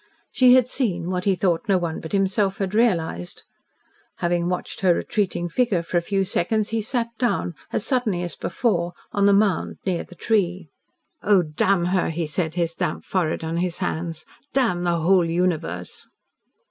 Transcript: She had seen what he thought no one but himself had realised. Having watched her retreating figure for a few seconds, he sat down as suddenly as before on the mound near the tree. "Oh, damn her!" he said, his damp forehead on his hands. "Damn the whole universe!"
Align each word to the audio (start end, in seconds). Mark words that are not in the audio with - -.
She 0.31 0.55
had 0.55 0.67
seen 0.67 1.11
what 1.11 1.25
he 1.25 1.35
thought 1.35 1.69
no 1.69 1.77
one 1.77 1.99
but 1.99 2.11
himself 2.11 2.57
had 2.57 2.73
realised. 2.73 3.43
Having 4.15 4.49
watched 4.49 4.81
her 4.81 4.95
retreating 4.95 5.47
figure 5.47 5.83
for 5.83 5.95
a 5.97 6.01
few 6.01 6.23
seconds, 6.23 6.69
he 6.69 6.81
sat 6.81 7.09
down 7.19 7.53
as 7.71 7.85
suddenly 7.85 8.23
as 8.23 8.35
before 8.35 8.93
on 9.11 9.27
the 9.27 9.31
mound 9.31 9.77
near 9.85 10.03
the 10.03 10.15
tree. 10.15 10.69
"Oh, 11.21 11.43
damn 11.43 11.85
her!" 11.93 12.09
he 12.09 12.25
said, 12.25 12.55
his 12.55 12.73
damp 12.73 13.05
forehead 13.05 13.43
on 13.43 13.57
his 13.57 13.77
hands. 13.77 14.25
"Damn 14.53 14.85
the 14.85 14.97
whole 15.01 15.23
universe!" 15.29 16.07